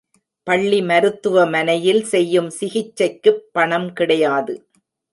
பள்ளி 0.47 0.81
மருத்துவமனையில் 0.81 2.03
செய்யும் 2.03 2.49
சிகிச்சைக்குப் 2.49 3.43
பணம் 3.51 3.89
கிடையாது. 3.93 4.55